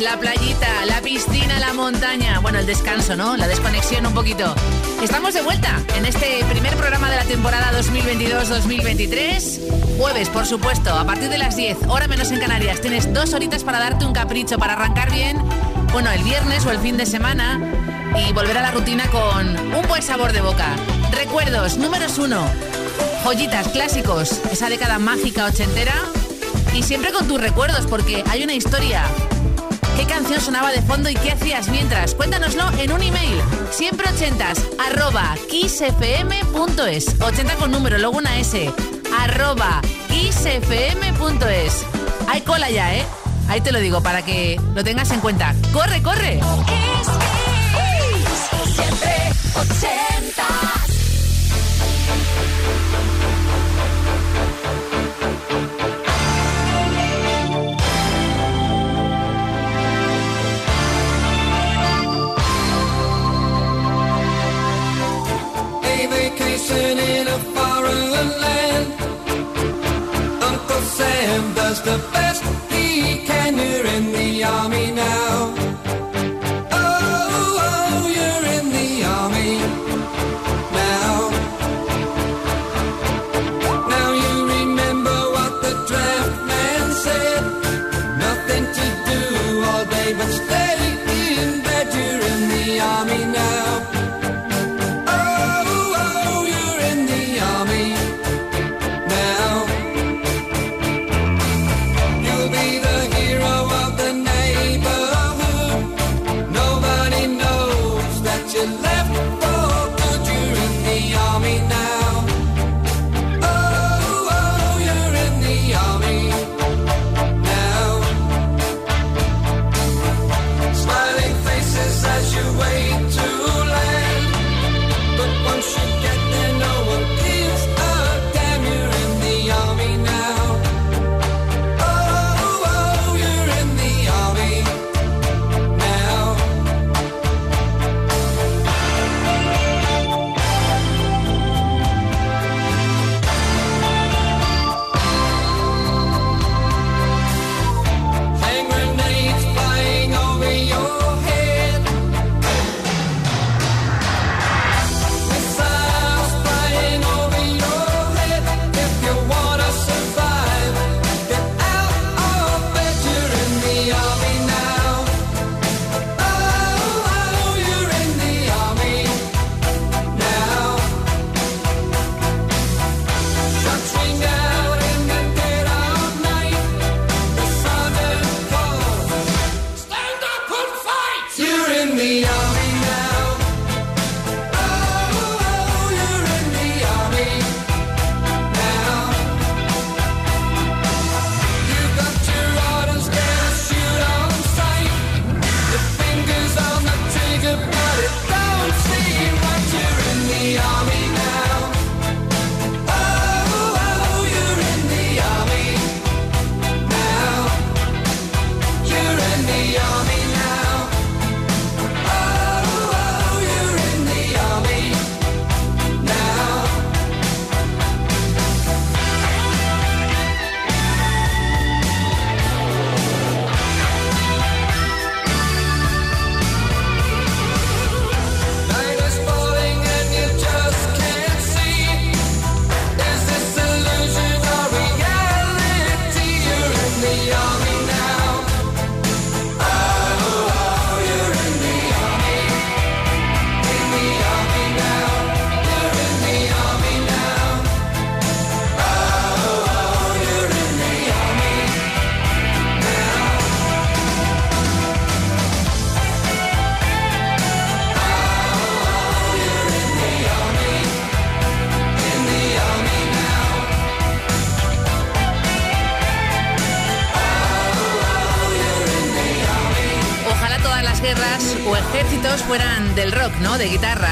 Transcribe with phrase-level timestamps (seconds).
[0.00, 2.38] la playita, la piscina, la montaña?
[2.40, 3.36] Bueno, el descanso, ¿no?
[3.36, 4.54] La desconexión un poquito.
[5.02, 9.96] Estamos de vuelta en este primer programa de la temporada 2022-2023.
[9.98, 12.80] Jueves, por supuesto, a partir de las 10, hora menos en Canarias.
[12.80, 15.38] Tienes dos horitas para darte un capricho, para arrancar bien,
[15.92, 17.60] bueno, el viernes o el fin de semana
[18.16, 20.74] y volver a la rutina con un buen sabor de boca.
[21.12, 22.44] Recuerdos, números uno.
[23.24, 25.94] Joyitas, clásicos, esa década mágica ochentera
[26.74, 29.04] y siempre con tus recuerdos, porque hay una historia
[29.96, 32.14] qué canción sonaba de fondo y qué hacías mientras.
[32.14, 38.70] Cuéntanoslo en un email, siempre ochentas, arroba kissfm.es, 80 con número, luego una S,
[39.18, 41.84] arroba kissfm.es.
[42.28, 43.04] Hay cola ya, ¿eh?
[43.48, 45.54] Ahí te lo digo para que lo tengas en cuenta.
[45.72, 46.40] ¡Corre, corre!
[48.74, 49.14] Siempre
[49.54, 50.45] 80.
[68.44, 68.88] Land.
[70.42, 73.56] Uncle Sam does the best he can.
[73.56, 75.75] You're in the army now.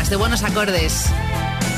[0.08, 1.06] De buenos acordes.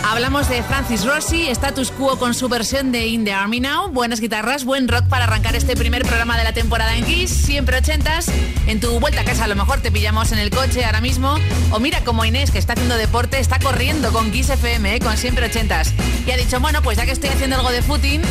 [0.04, 3.88] Hablamos de Francis Rossi, status quo con su versión de In the Army Now.
[3.88, 7.78] Buenas guitarras, buen rock para arrancar este primer programa de la temporada en Kiss, siempre
[7.78, 8.26] ochentas.
[8.66, 11.36] En tu vuelta a casa a lo mejor te pillamos en el coche ahora mismo.
[11.70, 15.16] O mira como Inés, que está haciendo deporte, está corriendo con Kiss FM, eh, con
[15.16, 15.94] siempre ochentas.
[16.26, 18.22] Y ha dicho, bueno, pues ya que estoy haciendo algo de footing,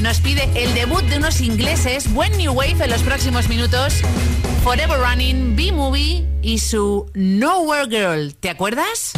[0.00, 4.02] nos pide el debut de unos ingleses, When New Wave, en los próximos minutos.
[4.62, 8.34] Forever Running, B-Movie y su Nowhere Girl.
[8.34, 9.12] ¿Te acuerdas?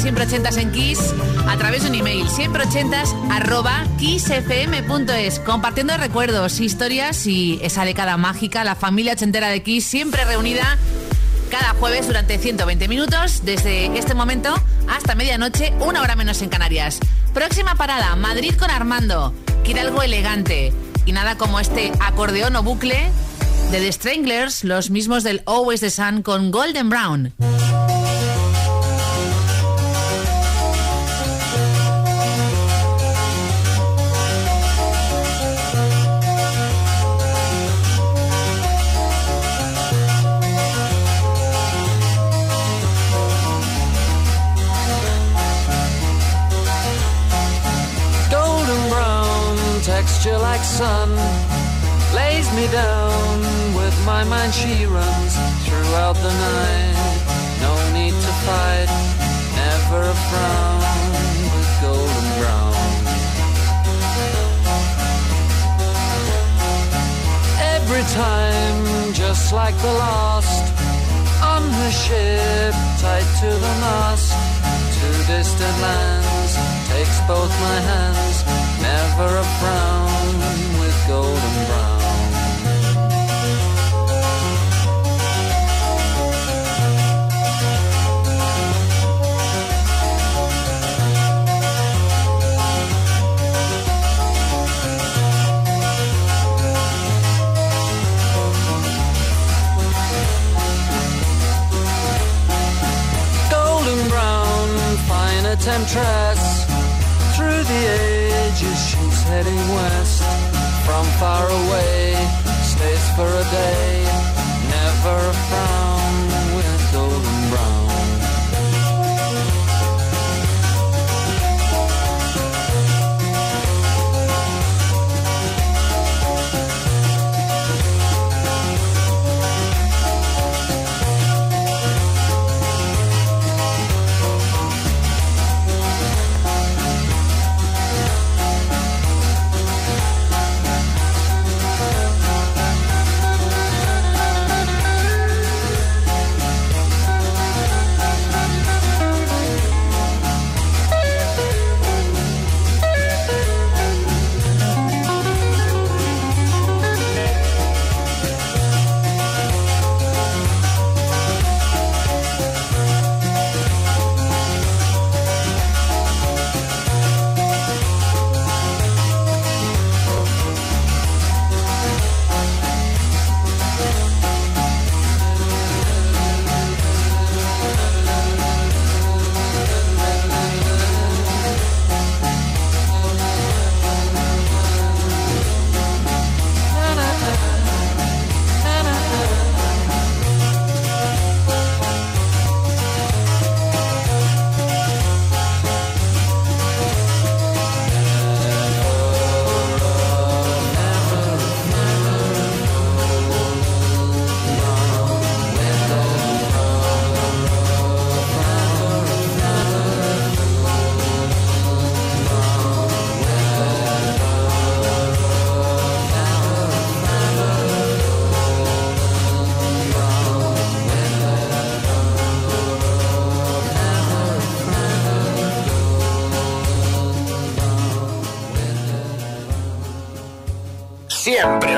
[0.00, 1.14] Siempre Ochentas en Kiss
[1.46, 8.16] a través de un email siempre ochentas arroba kissfm.es compartiendo recuerdos, historias y esa década
[8.16, 10.78] mágica, la familia ochentera de Kiss siempre reunida
[11.50, 14.54] cada jueves durante 120 minutos desde este momento
[14.88, 16.98] hasta medianoche, una hora menos en Canarias.
[17.34, 19.34] Próxima parada, Madrid con Armando.
[19.64, 20.72] Quiere algo elegante
[21.04, 23.10] y nada como este acordeón o bucle
[23.70, 27.59] de The Stranglers, los mismos del Always the Sun con Golden Brown.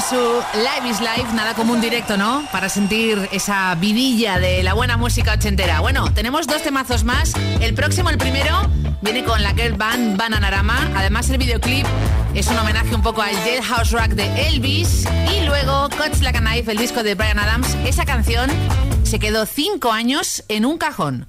[0.00, 0.16] Su
[0.54, 1.32] Live is Live.
[1.34, 2.46] Nada como un directo, ¿no?
[2.52, 5.80] Para sentir esa vidilla de la buena música ochentera.
[5.80, 7.34] Bueno, tenemos dos temazos más.
[7.60, 8.68] El próximo, el primero,
[9.00, 10.90] viene con la girl band Bananarama.
[10.94, 11.86] Además, el videoclip
[12.34, 15.06] es un homenaje un poco al Jailhouse Rock de Elvis.
[15.34, 17.76] Y luego, Cuts Like a Knife, el disco de Brian Adams.
[17.84, 18.50] Esa canción
[19.04, 21.28] se quedó cinco años en un cajón.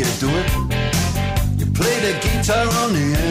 [0.00, 0.50] you do it.
[1.58, 3.29] You play the guitar on the MTV.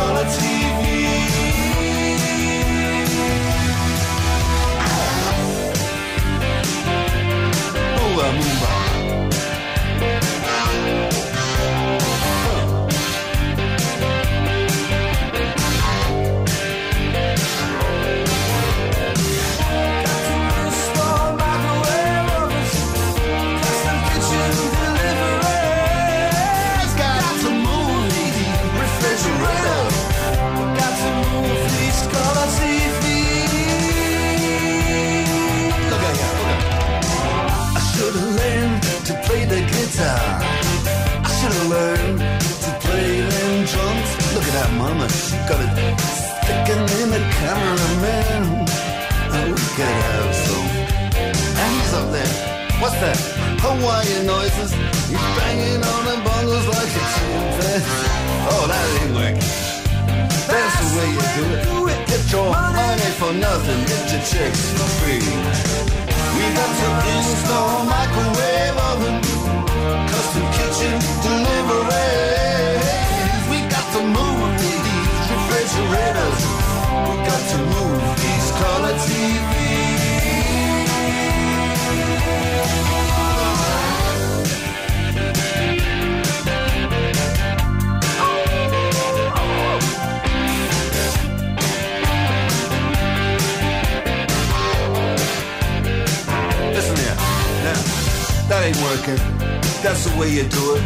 [0.00, 0.49] equality.
[41.80, 42.20] Learned
[42.64, 44.10] to play them drums.
[44.34, 45.72] Look at that mama, she got it
[46.44, 48.42] sticking in the cameraman.
[49.34, 50.68] Oh, we could have some
[51.60, 52.34] hands up there.
[52.80, 53.16] What's that?
[53.64, 54.70] Hawaiian noises.
[55.08, 58.08] He's banging on the bongos like a chimpanzee.
[58.52, 59.50] Oh, that ain't working.
[60.52, 61.24] That's the way you
[61.68, 61.98] do it.
[62.10, 65.24] Get your money for nothing, get your checks for free.
[66.36, 69.16] We got to install microwave oven,
[70.30, 72.84] custom kitchen deliveries.
[73.50, 76.40] We got to move these refrigerators.
[77.08, 78.94] We got to move these color
[96.74, 97.16] Listen here.
[97.64, 97.80] Now,
[98.48, 99.39] that ain't working.
[99.82, 100.82] That's the way you do it.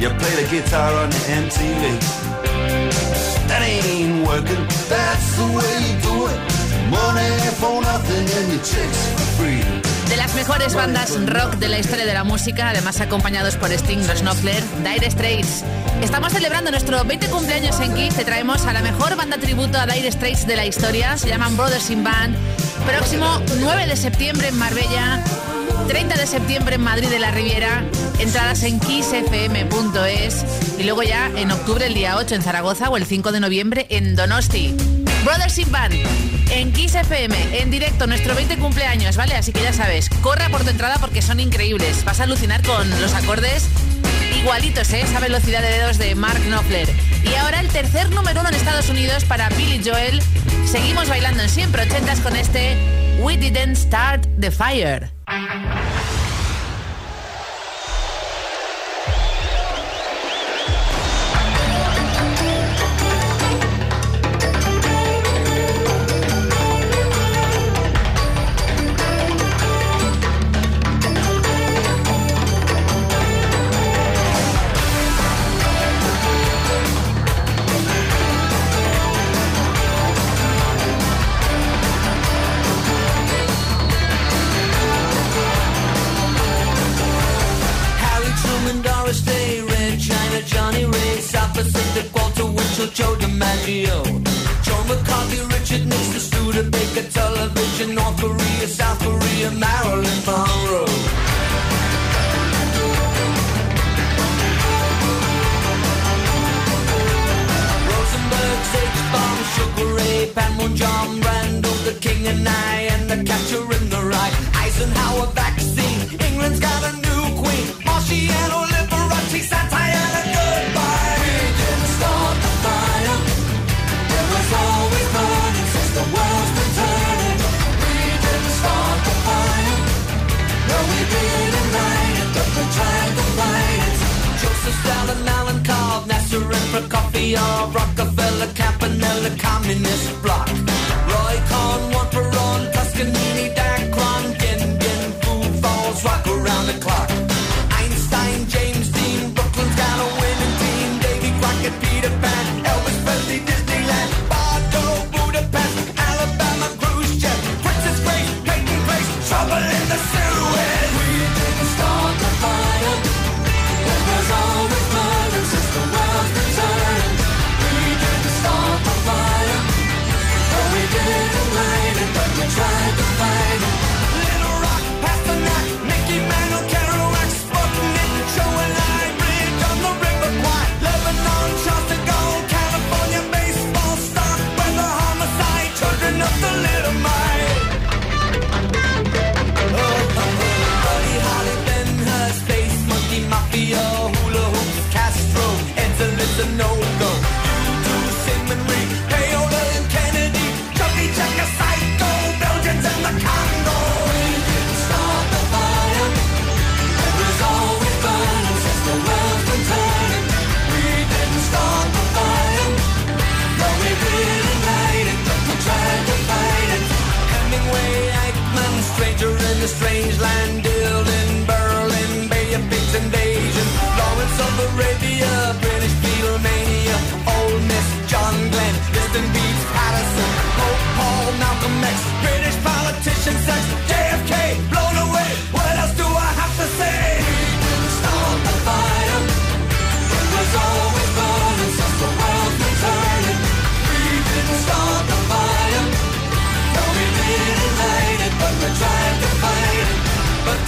[0.00, 2.00] You play the guitar on MTV.
[3.46, 4.66] That ain't working.
[4.88, 6.38] That's the way you do it.
[6.90, 7.30] Money
[7.62, 9.62] for nothing and your chicks for free.
[10.08, 14.04] De las mejores bandas rock de la historia de la música, además acompañados por Sting,
[14.08, 15.62] los Knopfler, Dire Straits.
[16.02, 18.16] Estamos celebrando nuestro 20 cumpleaños en Kiss.
[18.16, 21.16] Te traemos a la mejor banda tributo a Dire Straits de la historia.
[21.16, 22.34] Se llaman Brothers in Band.
[22.84, 25.22] Próximo 9 de septiembre en Marbella.
[25.88, 27.84] 30 de septiembre en Madrid de la Riviera.
[28.18, 30.44] Entradas en kissfm.es.
[30.78, 33.86] Y luego ya en octubre, el día 8 en Zaragoza o el 5 de noviembre
[33.90, 34.74] en Donosti.
[35.24, 35.94] Brothers in Band.
[36.50, 39.36] En Kiss FM, en directo, nuestro 20 cumpleaños, ¿vale?
[39.36, 42.04] Así que ya sabes, corra por tu entrada porque son increíbles.
[42.04, 43.68] Vas a alucinar con los acordes
[44.40, 45.02] igualitos, ¿eh?
[45.02, 46.88] Esa velocidad de dedos de Mark Knopfler.
[47.24, 50.20] Y ahora el tercer número uno en Estados Unidos para Billy Joel.
[50.66, 52.76] Seguimos bailando en siempre ochentas con este
[53.20, 55.10] We Didn't Start the Fire.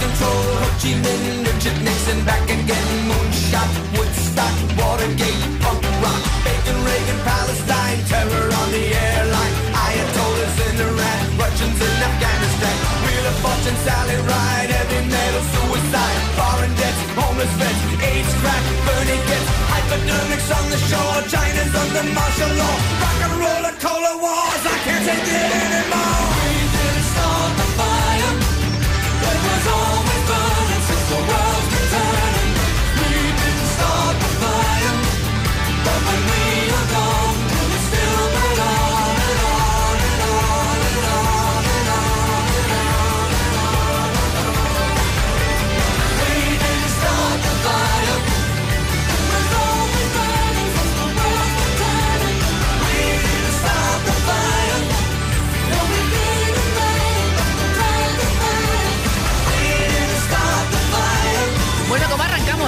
[0.03, 0.43] control.
[0.61, 2.89] Ho Chi Minh, Richard Nixon, back again.
[3.07, 9.53] Moonshot, Woodstock, Watergate, punk rock, Bacon, Reagan, Palestine, terror on the airline.
[9.85, 12.75] Ayatollahs in Iran, Russians in Afghanistan.
[13.03, 19.23] Wheel of Fortune, Sally Ride, heavy metal, suicide, foreign debts, homeless vets, AIDS crack, burning
[19.29, 21.19] gets, hypodermics on the shore.
[21.31, 22.75] China's under martial law.
[23.01, 24.63] Rock and roll and cola wars.
[24.67, 26.21] I can't take it anymore.
[26.43, 27.92] We didn't start the fire.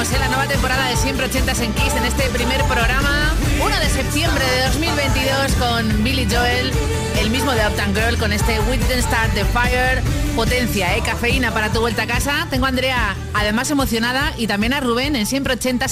[0.06, 3.80] estamos en la nueva temporada de Siempre 80s en Kiss, en este primer programa, 1
[3.80, 6.72] de septiembre de 2022, con Billy Joel,
[7.20, 10.04] el mismo de Uptown Girl, con este We Didn't Start the Fire.
[10.36, 11.02] Potencia, ¿eh?
[11.04, 12.46] cafeína para tu vuelta a casa.
[12.52, 15.88] Tengo a Andrea, además emocionada, y también a Rubén en siempre 80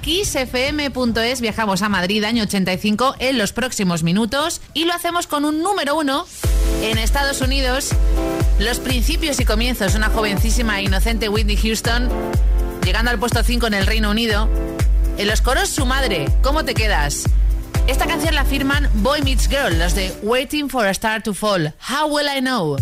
[0.00, 1.40] kissfm.es.
[1.40, 4.62] Viajamos a Madrid, año 85, en los próximos minutos.
[4.72, 6.26] Y lo hacemos con un número uno
[6.82, 7.90] en Estados Unidos.
[8.58, 12.08] Los principios y comienzos, una jovencísima e inocente Whitney Houston
[12.84, 14.48] llegando al puesto 5 en el Reino Unido.
[15.18, 17.24] En los coros, su madre, ¿cómo te quedas?
[17.86, 21.74] Esta canción la firman Boy Meets Girl, los de Waiting for a Star to Fall.
[21.88, 22.76] How will I know?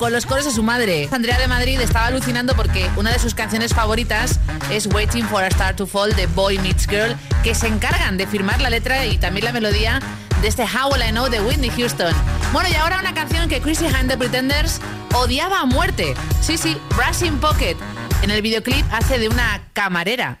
[0.00, 1.10] con los coros a su madre.
[1.12, 4.40] Andrea de Madrid estaba alucinando porque una de sus canciones favoritas
[4.70, 8.26] es Waiting for a Star to Fall de Boy Meets Girl, que se encargan de
[8.26, 10.00] firmar la letra y también la melodía
[10.40, 12.14] de este How Will I Know de Whitney Houston.
[12.50, 14.80] Bueno, y ahora una canción que Chrissy Hine de Pretenders
[15.12, 16.14] odiaba a muerte.
[16.40, 17.76] Sí, sí, Brass in Pocket.
[18.22, 20.38] En el videoclip hace de una camarera.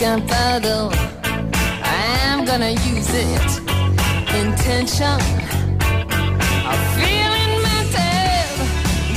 [0.00, 0.88] gunpowder.
[1.84, 3.50] I am gonna use it.
[4.42, 5.20] Intention.
[6.72, 8.48] a feeling mental.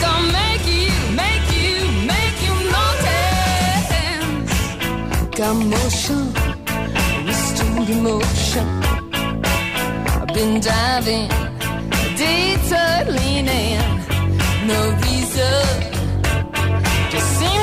[0.02, 0.92] Gonna make you,
[1.24, 1.78] make you,
[2.14, 3.92] make you notice.
[5.40, 6.24] Got motion,
[7.30, 8.68] restored emotion.
[10.20, 11.30] I've been diving,
[12.20, 13.80] detour leaning.
[14.68, 15.66] No reason.
[17.10, 17.63] Just seem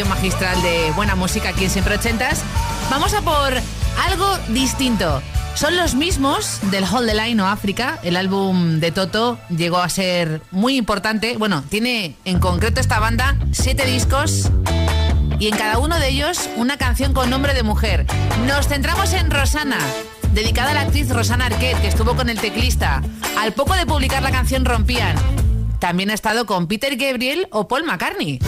[0.00, 2.40] magistral de buena música aquí en Siempre Ochentas,
[2.90, 3.52] vamos a por
[4.06, 5.22] algo distinto.
[5.54, 7.98] Son los mismos del Hold the Line o África.
[8.02, 11.36] El álbum de Toto llegó a ser muy importante.
[11.36, 14.50] Bueno, tiene en concreto esta banda siete discos
[15.38, 18.06] y en cada uno de ellos una canción con nombre de mujer.
[18.46, 19.78] Nos centramos en Rosana,
[20.32, 23.02] dedicada a la actriz Rosana Arquette, que estuvo con el teclista.
[23.38, 25.16] Al poco de publicar la canción rompían.
[25.80, 28.40] También ha estado con Peter Gabriel o Paul McCartney.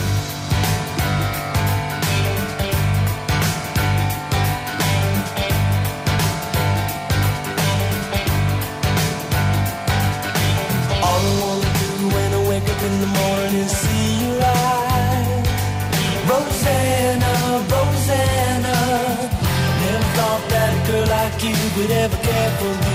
[21.87, 22.94] would ever care for me.